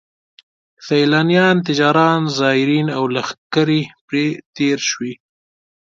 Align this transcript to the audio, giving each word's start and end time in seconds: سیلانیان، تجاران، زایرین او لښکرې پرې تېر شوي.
سیلانیان، 0.87 1.57
تجاران، 1.67 2.21
زایرین 2.37 2.87
او 2.97 3.03
لښکرې 3.13 3.81
پرې 4.07 4.25
تېر 4.55 4.77
شوي. 4.89 5.13